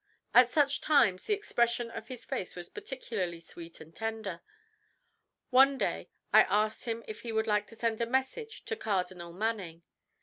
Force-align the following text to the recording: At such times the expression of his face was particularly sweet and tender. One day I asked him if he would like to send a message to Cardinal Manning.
At 0.33 0.49
such 0.49 0.81
times 0.81 1.25
the 1.25 1.35
expression 1.35 1.91
of 1.91 2.07
his 2.07 2.25
face 2.25 2.55
was 2.55 2.69
particularly 2.69 3.39
sweet 3.39 3.79
and 3.79 3.95
tender. 3.95 4.41
One 5.51 5.77
day 5.77 6.09
I 6.33 6.41
asked 6.41 6.85
him 6.85 7.03
if 7.07 7.21
he 7.21 7.31
would 7.31 7.45
like 7.45 7.67
to 7.67 7.75
send 7.75 8.01
a 8.01 8.07
message 8.07 8.65
to 8.65 8.75
Cardinal 8.75 9.31
Manning. 9.31 9.83